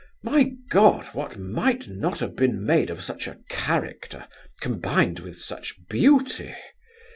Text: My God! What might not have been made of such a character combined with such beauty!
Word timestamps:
My 0.23 0.53
God! 0.71 1.05
What 1.13 1.37
might 1.37 1.87
not 1.87 2.21
have 2.21 2.35
been 2.35 2.65
made 2.65 2.89
of 2.89 3.03
such 3.03 3.27
a 3.27 3.37
character 3.49 4.25
combined 4.59 5.19
with 5.19 5.37
such 5.39 5.75
beauty! 5.89 6.55